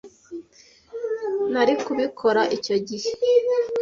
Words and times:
nari 1.53 1.73
kubikora 1.85 2.41
icyo 2.55 2.75
gihe. 2.87 3.09